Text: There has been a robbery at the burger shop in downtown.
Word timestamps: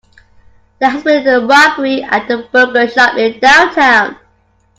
There 0.79 0.89
has 0.89 1.03
been 1.03 1.27
a 1.27 1.45
robbery 1.45 2.01
at 2.01 2.27
the 2.27 2.49
burger 2.51 2.87
shop 2.87 3.17
in 3.19 3.39
downtown. 3.39 4.17